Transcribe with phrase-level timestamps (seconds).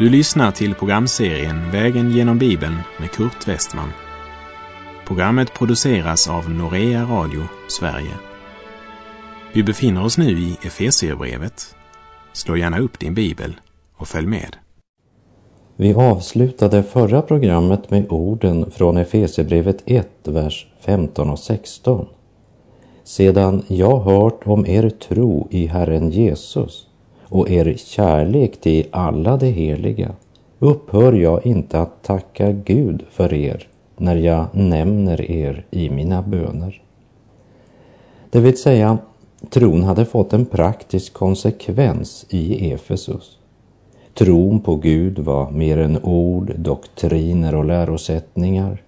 [0.00, 3.88] Du lyssnar till programserien Vägen genom Bibeln med Kurt Westman.
[5.06, 8.14] Programmet produceras av Norea Radio Sverige.
[9.52, 11.74] Vi befinner oss nu i Efesierbrevet.
[12.32, 13.56] Slå gärna upp din bibel
[13.96, 14.56] och följ med.
[15.76, 22.06] Vi avslutade förra programmet med orden från Efesierbrevet 1, vers 15 och 16.
[23.04, 26.89] Sedan jag hört om er tro i Herren Jesus
[27.30, 30.14] och er kärlek till alla de heliga
[30.58, 36.82] upphör jag inte att tacka Gud för er när jag nämner er i mina böner.
[38.30, 38.98] Det vill säga,
[39.50, 43.38] tron hade fått en praktisk konsekvens i Efesus.
[44.14, 48.82] Tron på Gud var mer än ord, doktriner och lärosättningar.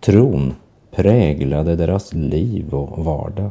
[0.00, 0.54] Tron
[0.90, 3.50] präglade deras liv och vardag.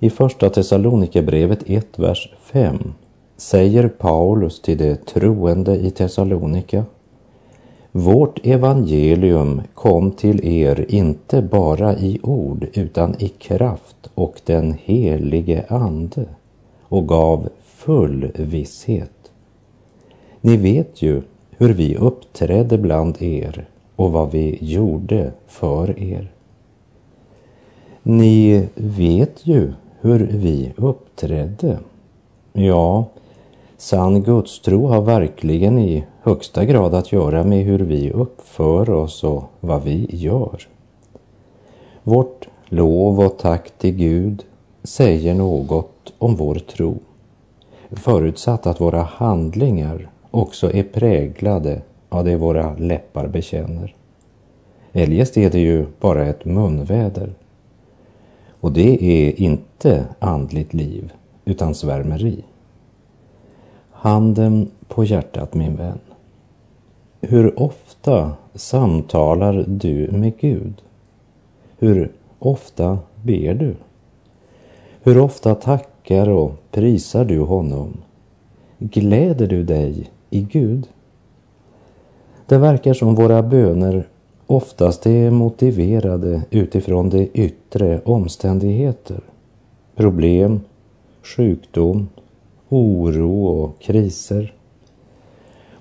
[0.00, 2.94] I Första Thessalonikerbrevet 1, vers 5
[3.36, 6.84] säger Paulus till de troende i Thessalonika
[7.92, 15.64] Vårt evangelium kom till er inte bara i ord utan i kraft och den helige
[15.68, 16.24] Ande
[16.82, 19.32] och gav full visshet.
[20.40, 26.32] Ni vet ju hur vi uppträdde bland er och vad vi gjorde för er.
[28.02, 29.72] Ni vet ju
[30.04, 31.78] hur vi uppträdde.
[32.52, 33.04] Ja,
[33.76, 39.44] sann gudstro har verkligen i högsta grad att göra med hur vi uppför oss och
[39.60, 40.68] vad vi gör.
[42.02, 44.44] Vårt lov och tack till Gud
[44.82, 46.96] säger något om vår tro,
[47.90, 53.94] förutsatt att våra handlingar också är präglade av det våra läppar bekänner.
[54.92, 57.34] Eljest är det ju bara ett munväder.
[58.64, 61.12] Och det är inte andligt liv,
[61.44, 62.44] utan svärmeri.
[63.90, 65.98] Handen på hjärtat, min vän.
[67.20, 70.82] Hur ofta samtalar du med Gud?
[71.78, 73.74] Hur ofta ber du?
[75.02, 77.96] Hur ofta tackar och prisar du honom?
[78.78, 80.88] Gläder du dig i Gud?
[82.46, 84.08] Det verkar som våra böner
[84.46, 89.20] oftast är motiverade utifrån de yttre omständigheter.
[89.96, 90.60] Problem,
[91.22, 92.08] sjukdom,
[92.68, 94.54] oro och kriser.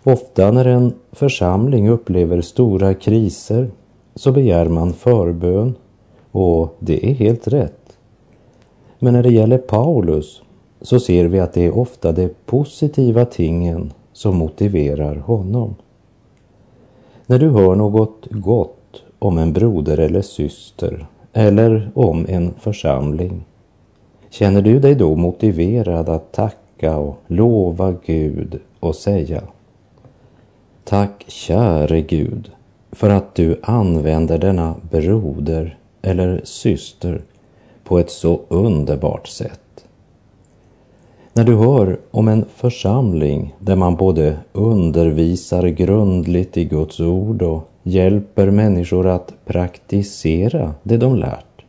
[0.03, 3.69] Ofta när en församling upplever stora kriser
[4.15, 5.75] så begär man förbön
[6.31, 7.97] och det är helt rätt.
[8.99, 10.41] Men när det gäller Paulus
[10.81, 15.75] så ser vi att det är ofta de positiva tingen som motiverar honom.
[17.27, 23.45] När du hör något gott om en broder eller syster eller om en församling,
[24.29, 29.41] känner du dig då motiverad att tacka och lova Gud och säga
[30.83, 32.51] Tack käre Gud
[32.91, 37.21] för att du använder denna broder eller syster
[37.83, 39.62] på ett så underbart sätt.
[41.35, 47.69] När du hör om en församling där man både undervisar grundligt i Guds ord och
[47.83, 51.63] hjälper människor att praktisera det de lärt,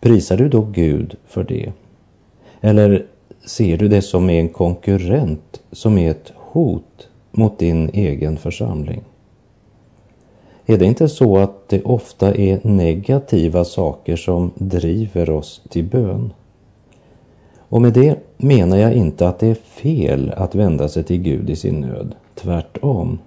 [0.00, 1.72] prisar du då Gud för det?
[2.60, 3.06] Eller
[3.44, 9.02] ser du det som en konkurrent, som är ett hot mot din egen församling?
[10.66, 16.32] Är det inte så att det ofta är negativa saker som driver oss till bön?
[17.68, 21.50] Och med det menar jag inte att det är fel att vända sig till Gud
[21.50, 22.14] i sin nöd.
[22.34, 23.18] Tvärtom.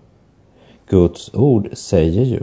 [0.90, 2.42] Guds ord säger ju,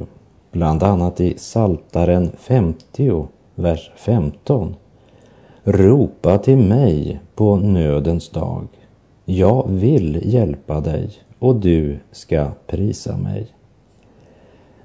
[0.52, 4.74] bland annat i Saltaren 50, vers 15.
[5.64, 8.66] Ropa till mig på nödens dag.
[9.24, 13.46] Jag vill hjälpa dig och du ska prisa mig.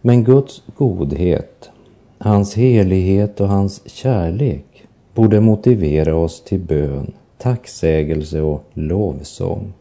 [0.02, 1.70] Men Guds godhet,
[2.18, 9.74] hans helighet och hans kärlek borde motivera oss till bön, tacksägelse och lovsång.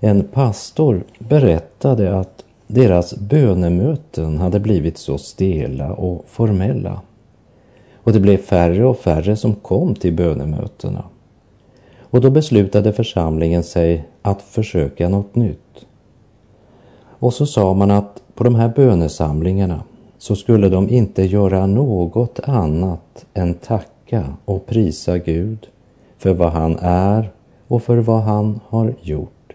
[0.00, 7.00] En pastor berättade att deras bönemöten hade blivit så stela och formella.
[7.94, 11.04] Och det blev färre och färre som kom till bönemötena.
[12.00, 15.86] Och då beslutade församlingen sig att försöka något nytt.
[17.18, 19.82] Och så sa man att på de här bönesamlingarna
[20.18, 25.68] så skulle de inte göra något annat än tacka och prisa Gud
[26.18, 27.30] för vad han är
[27.68, 29.52] och för vad han har gjort.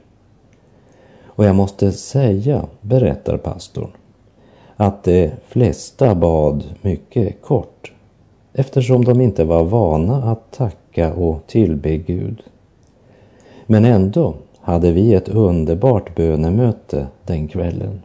[1.25, 3.91] Och jag måste säga, berättar pastorn,
[4.75, 7.91] att de flesta bad mycket kort
[8.53, 12.43] eftersom de inte var vana att tacka och tillbe Gud.
[13.65, 18.01] Men ändå hade vi ett underbart bönemöte den kvällen.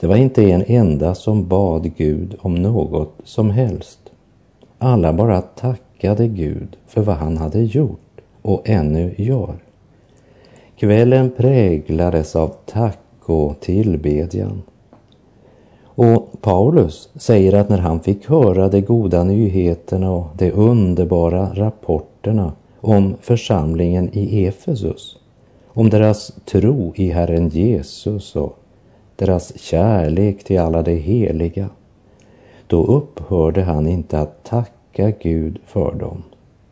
[0.00, 3.98] Det var inte en enda som bad Gud om något som helst.
[4.78, 5.40] Alla bara
[6.02, 9.54] tackade Gud för vad han hade gjort och ännu gör.
[10.76, 14.62] Kvällen präglades av tack och tillbedjan.
[15.84, 22.52] Och Paulus säger att när han fick höra de goda nyheterna och de underbara rapporterna
[22.80, 25.18] om församlingen i Efesus,
[25.66, 28.58] om deras tro i Herren Jesus och
[29.16, 31.68] deras kärlek till alla de heliga,
[32.66, 36.22] då upphörde han inte att tacka Gud för dem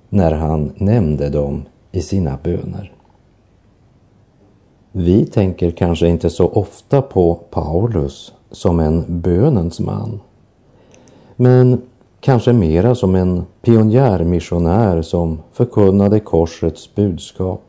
[0.09, 1.63] när han nämnde dem
[1.93, 2.93] i sina böner.
[4.93, 10.21] Vi tänker kanske inte så ofta på Paulus som en bönens man,
[11.37, 11.83] men
[12.21, 17.63] kanske mera som en pionjärmissionär som förkunnade korsets budskap.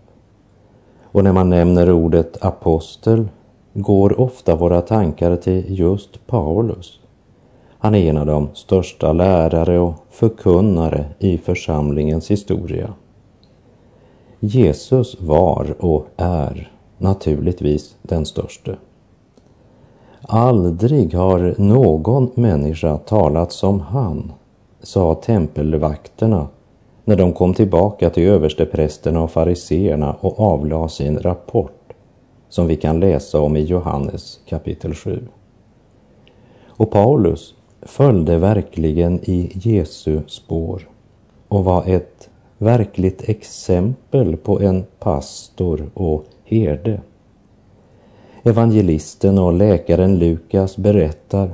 [1.03, 3.27] Och när man nämner ordet apostel
[3.73, 7.00] går ofta våra tankar till just Paulus.
[7.83, 12.93] Han är en av de största lärare och förkunnare i församlingens historia.
[14.39, 18.77] Jesus var och är naturligtvis den störste.
[20.21, 24.33] Aldrig har någon människa talat som han,
[24.81, 26.47] sa tempelvakterna
[27.05, 31.93] när de kom tillbaka till översteprästerna och fariseerna och avlade sin rapport
[32.49, 35.27] som vi kan läsa om i Johannes kapitel 7.
[36.67, 40.89] Och Paulus följde verkligen i Jesu spår
[41.47, 47.01] och var ett verkligt exempel på en pastor och herde.
[48.43, 51.53] Evangelisten och läkaren Lukas berättar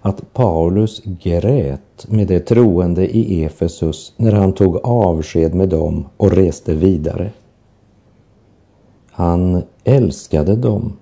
[0.00, 6.32] att Paulus grät med de troende i Efesus när han tog avsked med dem och
[6.32, 7.30] reste vidare.
[9.10, 10.92] Han älskade dem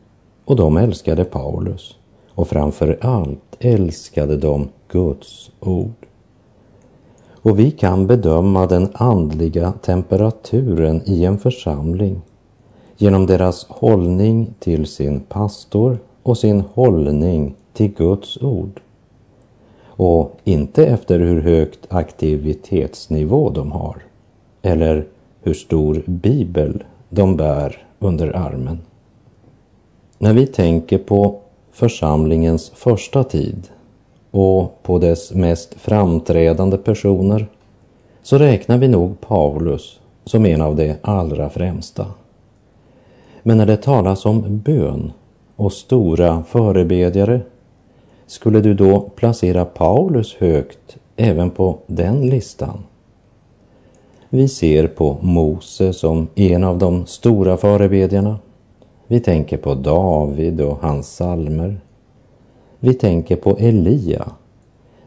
[0.44, 1.96] och de älskade Paulus
[2.34, 6.06] och framför allt älskade de Guds ord.
[7.42, 12.20] Och vi kan bedöma den andliga temperaturen i en församling
[12.96, 18.80] genom deras hållning till sin pastor och sin hållning till Guds ord.
[19.84, 24.02] Och inte efter hur högt aktivitetsnivå de har
[24.62, 25.06] eller
[25.42, 28.78] hur stor bibel de bär under armen.
[30.18, 31.41] När vi tänker på
[31.72, 33.69] församlingens första tid
[34.30, 37.46] och på dess mest framträdande personer
[38.22, 42.06] så räknar vi nog Paulus som en av de allra främsta.
[43.42, 45.12] Men när det talas om bön
[45.56, 47.40] och stora förebedjare,
[48.26, 52.78] skulle du då placera Paulus högt även på den listan?
[54.28, 58.38] Vi ser på Mose som en av de stora förebedjarna.
[59.12, 61.80] Vi tänker på David och hans salmer.
[62.78, 64.32] Vi tänker på Elia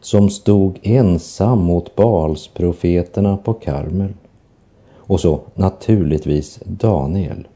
[0.00, 4.14] som stod ensam mot Balsprofeterna på Karmel.
[4.94, 7.48] Och så naturligtvis Daniel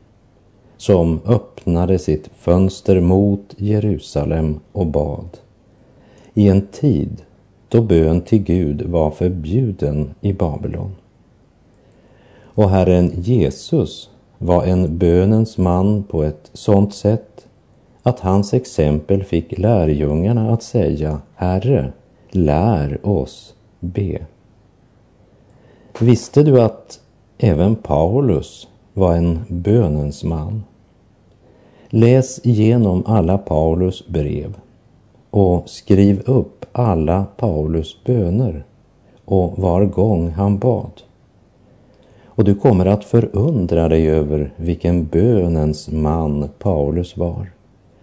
[0.76, 5.38] som öppnade sitt fönster mot Jerusalem och bad.
[6.34, 7.22] I en tid
[7.68, 10.94] då bön till Gud var förbjuden i Babylon.
[12.42, 14.09] Och Herren Jesus
[14.42, 17.46] var en bönens man på ett sådant sätt
[18.02, 21.92] att hans exempel fick lärjungarna att säga Herre,
[22.30, 24.26] lär oss be.
[26.00, 27.00] Visste du att
[27.38, 30.64] även Paulus var en bönens man?
[31.88, 34.54] Läs igenom alla Paulus brev
[35.30, 38.64] och skriv upp alla Paulus böner
[39.24, 41.02] och var gång han bad.
[42.40, 47.50] Och du kommer att förundra dig över vilken bönens man Paulus var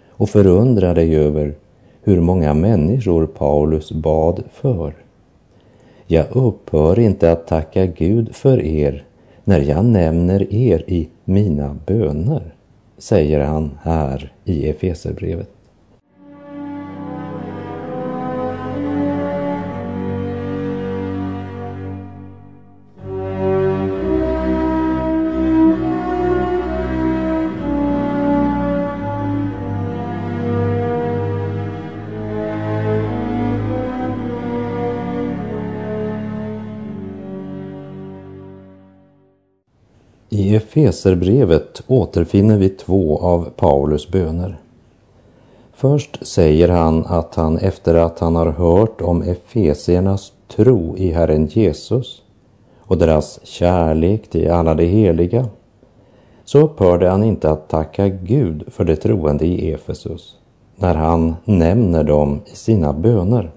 [0.10, 1.56] och förundra dig över
[2.04, 4.94] hur många människor Paulus bad för.
[6.08, 9.04] Jag upphör inte att tacka Gud för er
[9.44, 12.54] när jag nämner er i mina böner
[12.98, 15.50] säger han här i Efeserbrevet.
[40.58, 44.58] Efeserbrevet återfinner vi två av Paulus böner.
[45.74, 51.48] Först säger han att han efter att han har hört om Efesiernas tro i Herren
[51.48, 52.22] Jesus
[52.80, 55.46] och deras kärlek till alla de heliga,
[56.46, 60.36] så upphörde han inte att tacka Gud för de troende i Efesus
[60.76, 63.52] när han nämner dem i sina böner.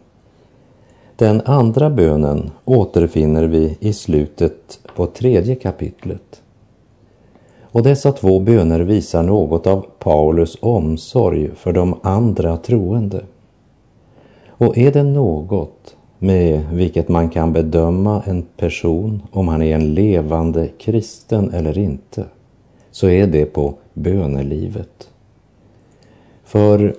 [1.16, 6.42] Den andra bönen återfinner vi i slutet på tredje kapitlet.
[7.72, 13.24] Och dessa två böner visar något av Paulus omsorg för de andra troende.
[14.48, 19.94] Och är det något med vilket man kan bedöma en person om han är en
[19.94, 22.24] levande kristen eller inte,
[22.90, 25.10] så är det på bönelivet.
[26.44, 26.94] För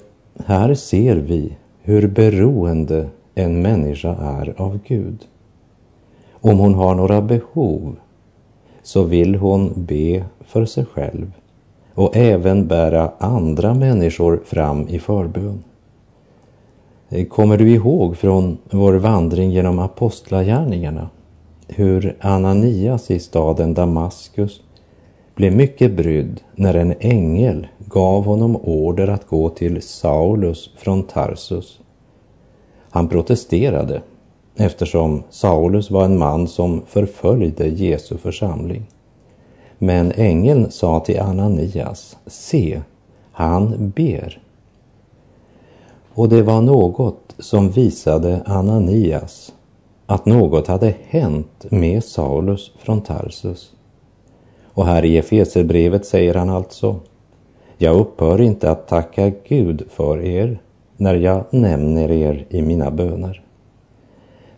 [0.46, 5.25] här ser vi hur beroende en människa är av Gud.
[6.32, 7.96] Om hon har några behov
[8.83, 11.31] så vill hon be för sig själv
[11.93, 15.63] och även bära andra människor fram i förbön.
[17.29, 21.09] Kommer du ihåg från vår vandring genom apostlagärningarna
[21.67, 24.61] hur Ananias i staden Damaskus
[25.35, 31.79] blev mycket brydd när en ängel gav honom order att gå till Saulus från Tarsus.
[32.89, 34.01] Han protesterade
[34.55, 38.84] eftersom Saulus var en man som förföljde Jesu församling.
[39.77, 42.81] Men ängeln sa till Ananias, se,
[43.31, 44.41] han ber.
[46.13, 49.53] Och det var något som visade Ananias
[50.05, 53.72] att något hade hänt med Saulus från Tarsus.
[54.74, 56.96] Och här i Efeserbrevet säger han alltså,
[57.77, 60.62] jag upphör inte att tacka Gud för er
[60.98, 63.43] när jag nämner er i mina böner.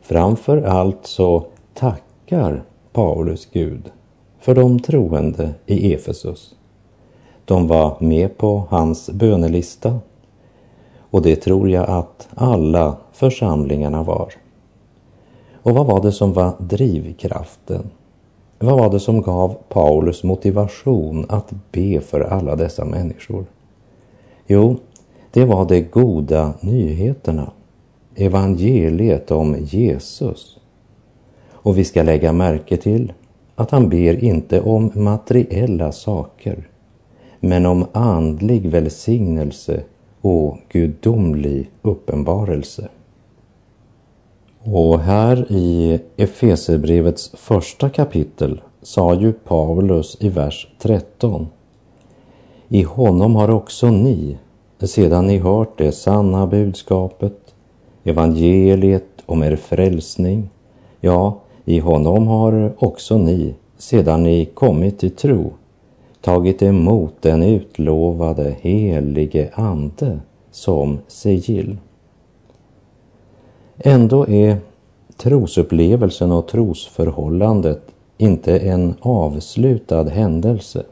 [0.04, 3.92] Framför allt så tackar Paulus Gud
[4.40, 6.56] för de troende i Efesus.
[7.46, 10.00] De var med på hans bönelista
[11.00, 14.34] och det tror jag att alla församlingarna var.
[15.54, 17.90] Och vad var det som var drivkraften?
[18.60, 23.46] Vad var det som gav Paulus motivation att be för alla dessa människor?
[24.48, 24.78] Jo,
[25.32, 27.52] det var de goda nyheterna,
[28.16, 30.58] evangeliet om Jesus.
[31.52, 33.14] Och vi ska lägga märke till
[33.56, 36.70] att han ber inte om materiella saker,
[37.40, 39.84] men om andlig välsignelse
[40.22, 42.90] och gudomlig uppenbarelse.
[44.64, 51.48] Och här i Efesebrevets första kapitel sa ju Paulus i vers 13.
[52.68, 54.38] I honom har också ni,
[54.80, 57.43] sedan ni hört det sanna budskapet,
[58.04, 60.50] evangeliet om er frälsning,
[61.02, 65.54] ja, i honom har också ni, sedan ni kommit till tro,
[66.22, 70.20] tagit emot den utlovade helige Ande
[70.52, 71.78] som sigill.
[73.78, 74.58] Ändå är
[75.18, 77.82] trosupplevelsen och trosförhållandet
[78.18, 80.84] inte en avslutad händelse,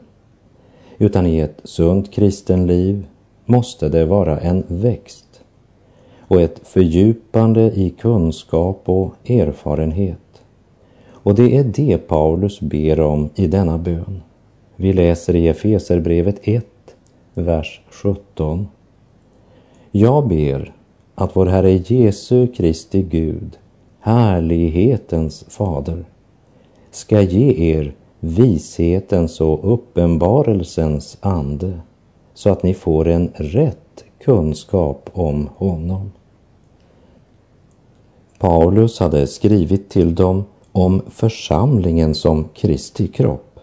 [0.98, 3.06] utan i ett sunt kristenliv
[3.44, 5.31] måste det vara en växt
[6.32, 10.42] och ett fördjupande i kunskap och erfarenhet.
[11.10, 14.22] Och det är det Paulus ber om i denna bön.
[14.76, 16.66] Vi läser i Efeserbrevet 1,
[17.34, 18.68] vers 17.
[19.90, 20.72] Jag ber
[21.14, 23.58] att vår Herre Jesu Kristi Gud,
[24.00, 26.04] härlighetens fader,
[26.90, 31.80] ska ge er vishetens och uppenbarelsens ande
[32.34, 36.10] så att ni får en rätt kunskap om honom.
[38.42, 43.60] Paulus hade skrivit till dem om församlingen som Kristi kropp.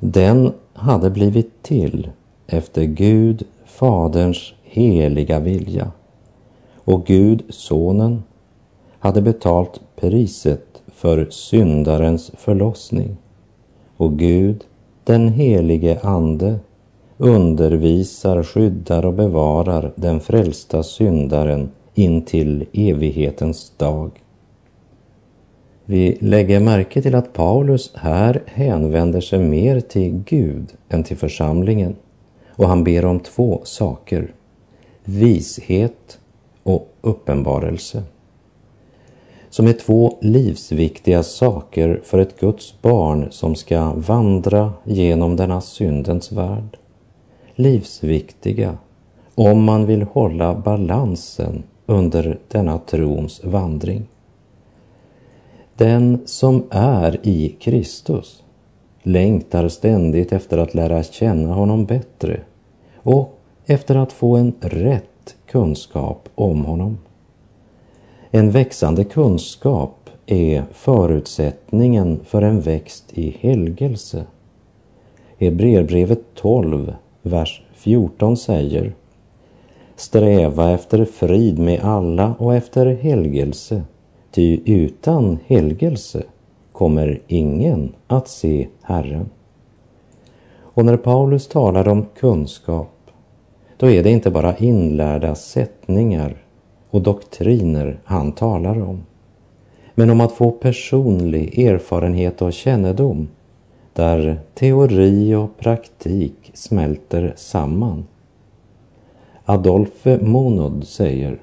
[0.00, 2.10] Den hade blivit till
[2.46, 5.92] efter Gud Faderns heliga vilja
[6.74, 8.22] och Gud, Sonen,
[8.98, 13.16] hade betalt priset för syndarens förlossning.
[13.96, 14.64] Och Gud,
[15.04, 16.58] den helige Ande,
[17.16, 24.10] undervisar, skyddar och bevarar den frälsta syndaren in till evighetens dag.
[25.84, 31.96] Vi lägger märke till att Paulus här hänvänder sig mer till Gud än till församlingen
[32.48, 34.34] och han ber om två saker.
[35.04, 36.18] Vishet
[36.62, 38.02] och uppenbarelse.
[39.50, 46.32] Som är två livsviktiga saker för ett Guds barn som ska vandra genom denna syndens
[46.32, 46.76] värld.
[47.54, 48.78] Livsviktiga
[49.34, 54.06] om man vill hålla balansen under denna trons vandring.
[55.76, 58.42] Den som är i Kristus
[59.02, 62.40] längtar ständigt efter att lära känna honom bättre
[62.96, 66.98] och efter att få en rätt kunskap om honom.
[68.30, 74.24] En växande kunskap är förutsättningen för en växt i helgelse.
[75.38, 78.94] Hebreerbrevet 12, vers 14 säger
[79.98, 83.82] Sträva efter frid med alla och efter helgelse,
[84.30, 86.22] ty utan helgelse
[86.72, 89.30] kommer ingen att se Herren.
[90.56, 92.90] Och när Paulus talar om kunskap,
[93.76, 96.36] då är det inte bara inlärda sättningar
[96.90, 99.02] och doktriner han talar om,
[99.94, 103.28] men om att få personlig erfarenhet och kännedom
[103.92, 108.04] där teori och praktik smälter samman.
[109.50, 111.38] Adolphe Monod säger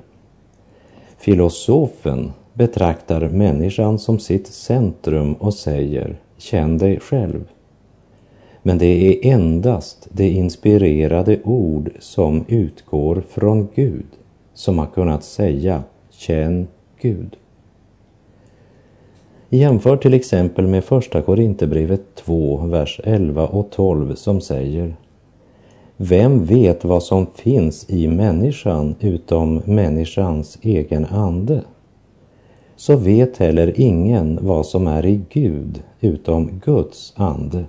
[1.18, 7.44] Filosofen betraktar människan som sitt centrum och säger känn dig själv.
[8.64, 14.08] Men det är endast det inspirerade ord som utgår från Gud
[14.54, 16.68] som har kunnat säga känn
[17.02, 17.36] Gud.
[19.50, 24.96] Jämför till exempel med första Korinthierbrevet 2, vers 11 och 12 som säger
[25.98, 31.64] vem vet vad som finns i människan utom människans egen ande?
[32.76, 37.66] Så vet heller ingen vad som är i Gud utom Guds ande.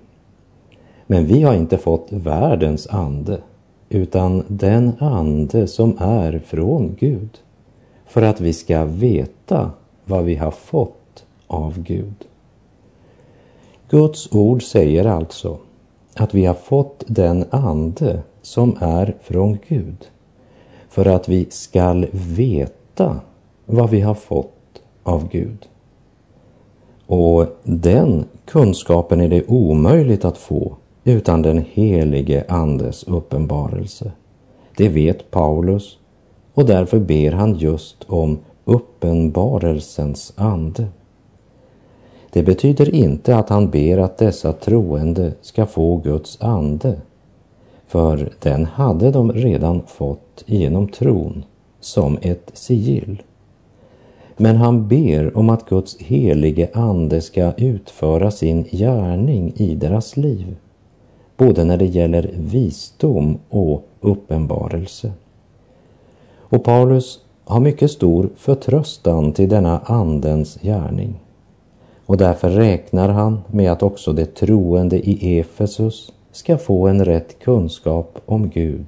[1.06, 3.40] Men vi har inte fått världens ande
[3.88, 7.38] utan den ande som är från Gud
[8.06, 9.70] för att vi ska veta
[10.04, 12.24] vad vi har fått av Gud.
[13.88, 15.58] Guds ord säger alltså
[16.16, 20.10] att vi har fått den ande som är från Gud
[20.88, 23.20] för att vi skall veta
[23.66, 25.68] vad vi har fått av Gud.
[27.06, 34.12] Och den kunskapen är det omöjligt att få utan den helige Andes uppenbarelse.
[34.76, 35.98] Det vet Paulus
[36.54, 40.86] och därför ber han just om uppenbarelsens ande.
[42.36, 46.96] Det betyder inte att han ber att dessa troende ska få Guds ande,
[47.86, 51.44] för den hade de redan fått genom tron
[51.80, 53.22] som ett sigill.
[54.36, 60.56] Men han ber om att Guds helige ande ska utföra sin gärning i deras liv,
[61.36, 65.12] både när det gäller visdom och uppenbarelse.
[66.38, 71.20] Och Paulus har mycket stor förtröstan till denna andens gärning
[72.06, 77.38] och därför räknar han med att också de troende i Efesus ska få en rätt
[77.38, 78.86] kunskap om Gud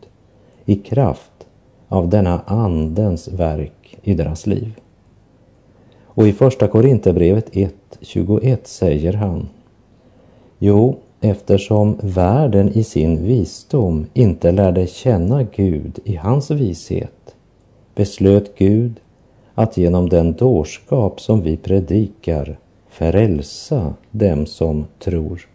[0.64, 1.46] i kraft
[1.88, 4.72] av denna Andens verk i deras liv.
[6.04, 9.48] Och i Första Korinthierbrevet 1.21 säger han
[10.58, 17.34] Jo, eftersom världen i sin visdom inte lärde känna Gud i hans vishet
[17.94, 19.00] beslöt Gud
[19.54, 22.58] att genom den dårskap som vi predikar
[22.90, 25.46] frälsa dem som tror.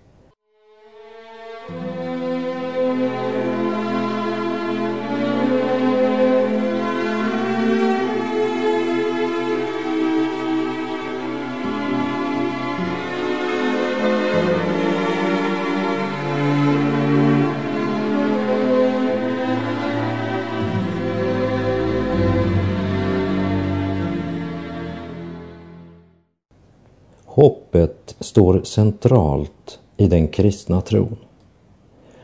[28.33, 31.15] Står centralt i den kristna tron.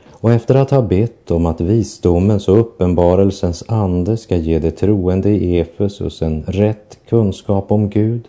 [0.09, 5.29] Och efter att ha bett om att visdomens och uppenbarelsens ande ska ge de troende
[5.29, 8.27] i Efesus en rätt kunskap om Gud,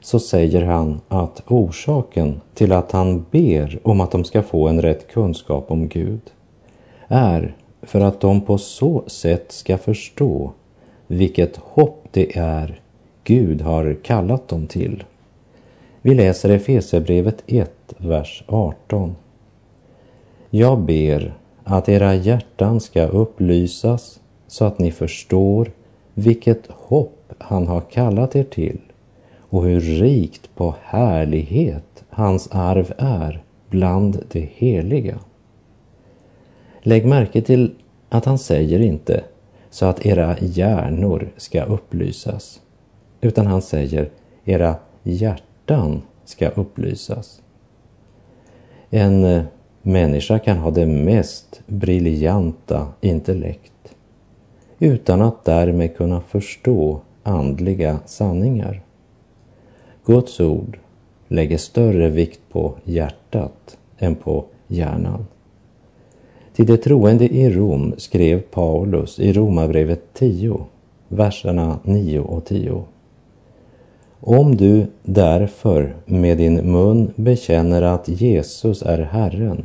[0.00, 4.82] så säger han att orsaken till att han ber om att de ska få en
[4.82, 6.20] rätt kunskap om Gud
[7.08, 10.52] är för att de på så sätt ska förstå
[11.06, 12.80] vilket hopp det är
[13.24, 15.04] Gud har kallat dem till.
[16.02, 19.16] Vi läser Efesierbrevet 1, vers 18.
[20.50, 21.34] Jag ber
[21.64, 25.70] att era hjärtan ska upplysas så att ni förstår
[26.14, 28.78] vilket hopp han har kallat er till
[29.38, 35.18] och hur rikt på härlighet hans arv är bland det heliga.
[36.82, 37.74] Lägg märke till
[38.08, 39.24] att han säger inte
[39.70, 42.60] så att era hjärnor ska upplysas,
[43.20, 44.10] utan han säger
[44.44, 47.42] era hjärtan hjärtan ska upplysas.
[48.90, 49.42] En eh,
[49.82, 53.94] människa kan ha det mest briljanta intellekt
[54.78, 58.82] utan att därmed kunna förstå andliga sanningar.
[60.04, 60.78] Guds ord
[61.28, 65.26] lägger större vikt på hjärtat än på hjärnan.
[66.54, 70.66] Till de troende i Rom skrev Paulus i Romarbrevet 10,
[71.08, 72.84] verserna 9 och 10.
[74.20, 79.64] Om du därför med din mun bekänner att Jesus är Herren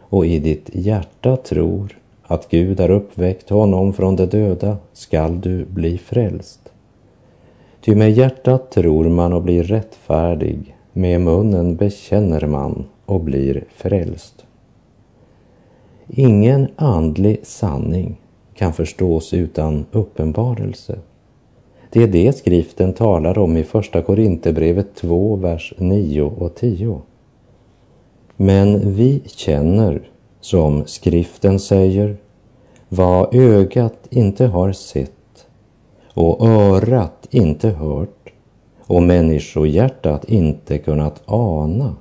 [0.00, 5.64] och i ditt hjärta tror att Gud har uppväckt honom från de döda skall du
[5.64, 6.72] bli frälst.
[7.80, 14.44] Ty med hjärtat tror man och blir rättfärdig, med munnen bekänner man och blir frälst.
[16.08, 18.20] Ingen andlig sanning
[18.54, 20.98] kan förstås utan uppenbarelse.
[21.90, 27.00] Det är det skriften talar om i Första Korinthierbrevet 2, vers 9 och 10.
[28.36, 32.16] Men vi känner, som skriften säger,
[32.88, 35.46] vad ögat inte har sett
[36.14, 38.32] och örat inte hört
[38.80, 41.96] och människohjärtat inte kunnat ana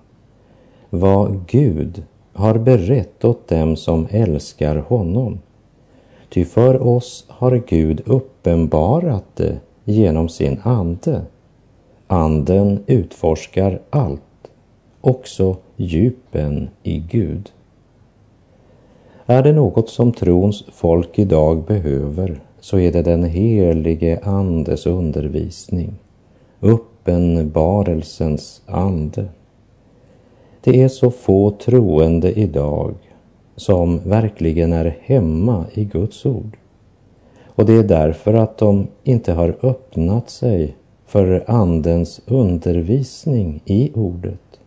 [0.90, 5.40] vad Gud har berett åt dem som älskar honom.
[6.30, 11.22] Ty för oss har Gud uppenbarat det genom sin ande.
[12.08, 14.22] Anden utforskar allt,
[15.02, 17.52] också djupen i Gud.
[19.26, 25.94] Är det något som trons folk idag behöver så är det den helige Andes undervisning,
[26.60, 29.26] uppenbarelsens ande.
[30.64, 32.94] Det är så få troende idag
[33.56, 36.58] som verkligen är hemma i Guds ord.
[37.58, 44.60] Och det är därför att de inte har öppnat sig för Andens undervisning i ordet.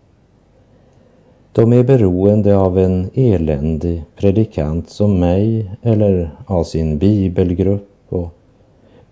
[1.53, 8.29] De är beroende av en eländig predikant som mig eller av sin bibelgrupp och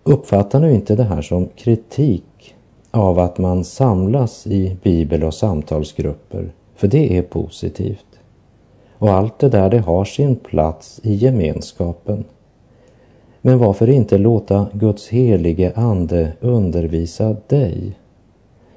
[0.02, 2.54] uppfattar nu inte det här som kritik
[2.90, 8.06] av att man samlas i bibel och samtalsgrupper, för det är positivt.
[8.92, 12.24] Och allt det där, det har sin plats i gemenskapen.
[13.48, 17.92] Men varför inte låta Guds helige Ande undervisa dig?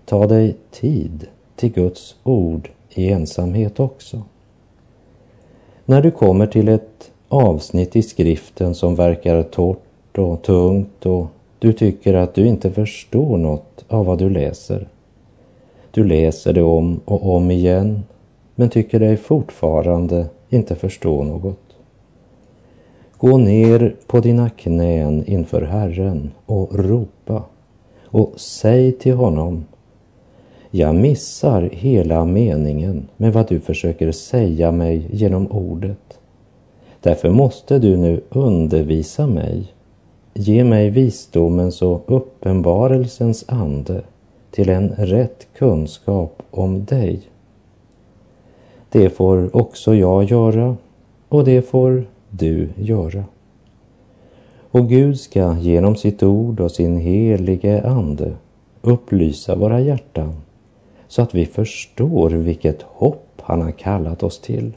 [0.05, 4.21] Ta dig tid till Guds ord i ensamhet också.
[5.85, 11.27] När du kommer till ett avsnitt i skriften som verkar torrt och tungt och
[11.59, 14.87] du tycker att du inte förstår något av vad du läser.
[15.91, 18.03] Du läser det om och om igen
[18.55, 21.70] men tycker dig fortfarande inte förstå något.
[23.21, 27.43] Gå ner på dina knän inför Herren och ropa
[28.05, 29.65] och säg till honom
[30.71, 36.19] jag missar hela meningen med vad du försöker säga mig genom ordet.
[37.01, 39.73] Därför måste du nu undervisa mig.
[40.33, 44.01] Ge mig visdomens och uppenbarelsens ande
[44.51, 47.21] till en rätt kunskap om dig.
[48.89, 50.77] Det får också jag göra
[51.29, 53.23] och det får du göra.
[54.71, 58.33] Och Gud ska genom sitt ord och sin helige ande
[58.81, 60.33] upplysa våra hjärtan
[61.07, 64.71] så att vi förstår vilket hopp han har kallat oss till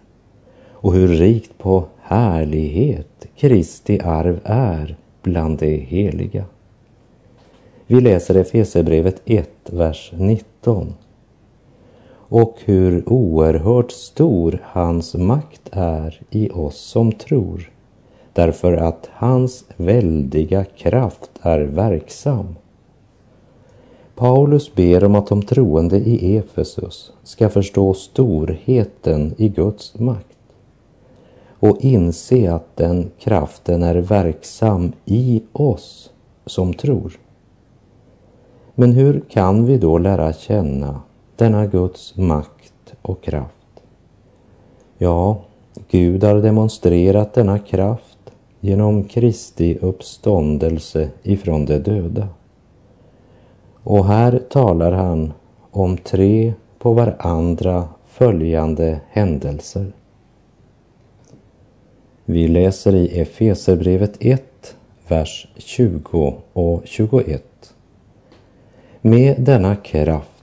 [0.70, 6.44] och hur rikt på härlighet Kristi arv är bland de heliga.
[7.86, 10.94] Vi läser Efesierbrevet 1, vers 19.
[12.34, 17.70] Och hur oerhört stor hans makt är i oss som tror,
[18.32, 22.54] därför att hans väldiga kraft är verksam
[24.14, 30.38] Paulus ber om att de troende i Efesus ska förstå storheten i Guds makt
[31.60, 36.12] och inse att den kraften är verksam i oss
[36.46, 37.18] som tror.
[38.74, 41.00] Men hur kan vi då lära känna
[41.36, 43.82] denna Guds makt och kraft?
[44.98, 45.40] Ja,
[45.90, 48.18] Gud har demonstrerat denna kraft
[48.60, 52.28] genom Kristi uppståndelse ifrån de döda.
[53.82, 55.32] Och här talar han
[55.70, 59.92] om tre på varandra följande händelser.
[62.24, 64.76] Vi läser i Efeserbrevet 1,
[65.08, 67.74] vers 20 och 21.
[69.00, 70.33] Med denna kraft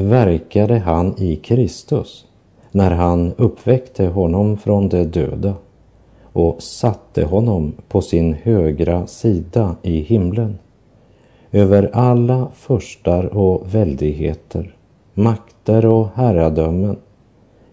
[0.00, 2.26] verkade han i Kristus
[2.70, 5.54] när han uppväckte honom från de döda
[6.32, 10.58] och satte honom på sin högra sida i himlen
[11.52, 14.74] över alla förstar och väldigheter,
[15.14, 16.96] makter och herradömen,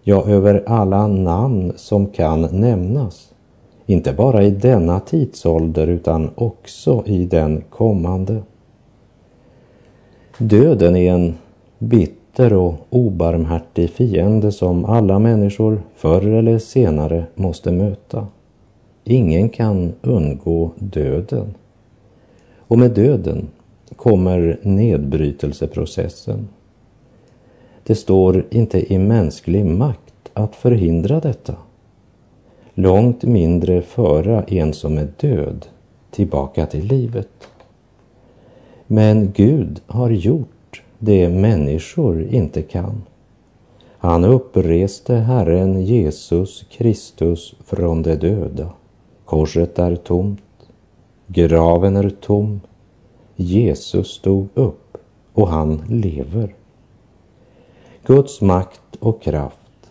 [0.02, 3.32] ja, över alla namn som kan nämnas,
[3.86, 8.42] inte bara i denna tidsålder utan också i den kommande.
[10.38, 11.34] Döden är en
[11.84, 18.26] bitter och obarmhärtig fiende som alla människor förr eller senare måste möta.
[19.04, 21.54] Ingen kan undgå döden.
[22.58, 23.48] Och med döden
[23.96, 26.48] kommer nedbrytelseprocessen.
[27.82, 31.56] Det står inte i mänsklig makt att förhindra detta.
[32.74, 35.66] långt mindre föra en som är död
[36.10, 37.48] tillbaka till livet.
[38.86, 40.53] Men Gud har gjort
[41.04, 43.02] det människor inte kan.
[43.98, 48.72] Han uppreste Herren Jesus Kristus från de döda.
[49.24, 50.40] Korset är tomt,
[51.26, 52.60] graven är tom,
[53.36, 54.96] Jesus stod upp
[55.32, 56.54] och han lever.
[58.06, 59.90] Guds makt och kraft,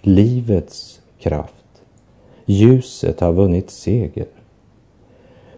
[0.00, 1.82] livets kraft,
[2.44, 4.26] ljuset har vunnit seger.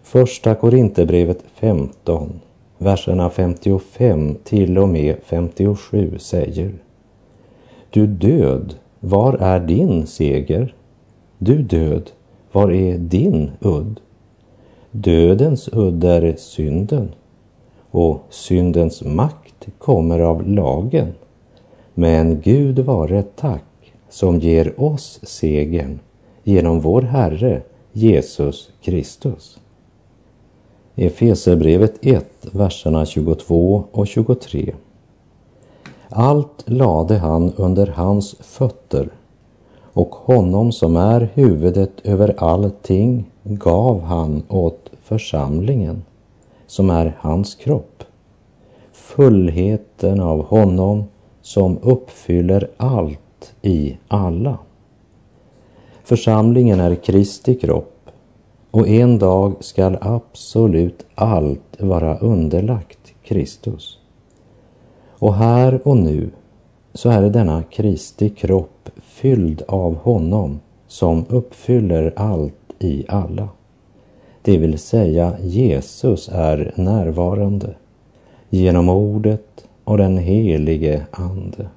[0.03, 2.39] Första Korinthierbrevet 15,
[2.77, 6.73] verserna 55 till och med 57 säger
[7.89, 10.75] Du död, var är din seger?
[11.37, 12.11] Du död,
[12.51, 13.99] var är din udd?
[14.91, 17.11] Dödens udd är synden
[17.91, 21.13] och syndens makt kommer av lagen.
[21.93, 25.99] Men Gud vare tack som ger oss segern
[26.43, 27.61] genom vår Herre
[27.91, 29.59] Jesus Kristus.
[30.99, 34.73] Efesierbrevet 1, verserna 22 och 23.
[36.09, 39.09] Allt lade han under hans fötter
[39.93, 46.03] och honom som är huvudet över allting gav han åt församlingen
[46.67, 48.03] som är hans kropp.
[48.91, 51.03] Fullheten av honom
[51.41, 54.57] som uppfyller allt i alla.
[56.03, 57.96] Församlingen är Kristi kropp
[58.71, 63.99] och en dag skall absolut allt vara underlagt Kristus.
[65.19, 66.29] Och här och nu
[66.93, 73.49] så är denna Kristi kropp fylld av honom som uppfyller allt i alla.
[74.41, 77.75] Det vill säga Jesus är närvarande
[78.49, 81.67] genom ordet och den helige Ande.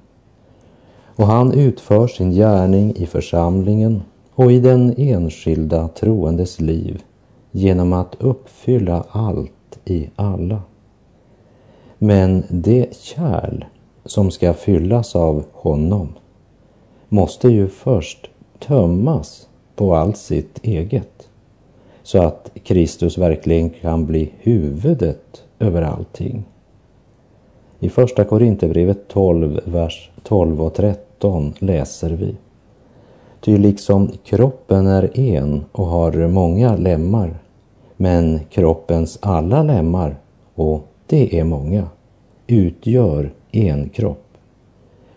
[1.15, 4.01] Och han utför sin gärning i församlingen
[4.35, 7.03] och i den enskilda troendes liv
[7.51, 10.61] genom att uppfylla allt i alla.
[11.97, 13.65] Men det kärl
[14.05, 16.07] som ska fyllas av honom
[17.09, 21.29] måste ju först tömmas på allt sitt eget
[22.03, 26.43] så att Kristus verkligen kan bli huvudet över allting.
[27.79, 32.35] I Första Korinthierbrevet 12, vers 12 och 13 läser vi.
[33.41, 37.39] Ty liksom kroppen är en och har många lemmar,
[37.97, 40.15] men kroppens alla lemmar,
[40.55, 41.87] och det är många,
[42.47, 44.27] utgör en kropp.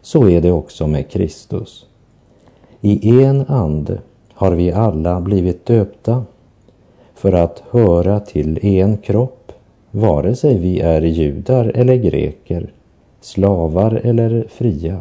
[0.03, 1.87] Så är det också med Kristus.
[2.81, 3.99] I en ande
[4.33, 6.25] har vi alla blivit döpta
[7.15, 9.53] för att höra till en kropp,
[9.91, 12.73] vare sig vi är judar eller greker,
[13.21, 15.01] slavar eller fria.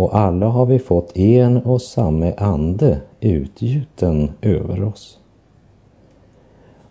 [0.00, 5.18] Och alla har vi fått en och samma ande utgjuten över oss.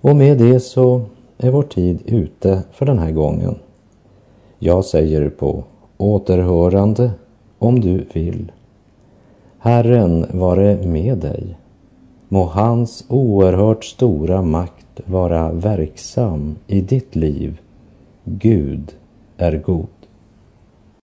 [0.01, 1.01] Och med det så
[1.37, 3.55] är vår tid ute för den här gången.
[4.59, 5.63] Jag säger på
[5.97, 7.11] återhörande
[7.59, 8.51] om du vill.
[9.59, 11.57] Herren vare med dig.
[12.27, 17.61] Må hans oerhört stora makt vara verksam i ditt liv.
[18.23, 18.91] Gud
[19.37, 19.98] är god.